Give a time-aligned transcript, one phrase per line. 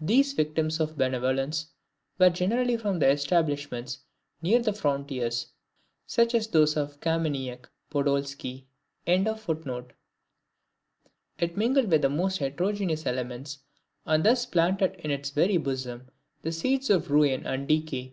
[0.00, 1.66] These victims to benevolence
[2.16, 3.98] were generally from the establishments
[4.40, 5.48] near the frontiers,
[6.06, 8.66] such as those of Kamieniec Podolski.]
[9.04, 9.92] it
[11.56, 13.58] mingled the most heterogeneous elements,
[14.06, 16.08] and thus planted in its very bosom
[16.42, 18.06] the seeds of ruin and decay.